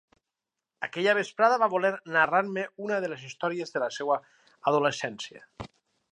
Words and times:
Aquella 0.85 1.13
vesprada 1.17 1.59
va 1.63 1.67
voler 1.73 1.91
narrar-me 2.15 2.63
una 2.85 2.97
de 3.03 3.11
les 3.11 3.25
històries 3.27 3.75
de 3.75 3.83
la 3.83 3.89
seua 3.99 4.17
adolescència. 4.73 5.45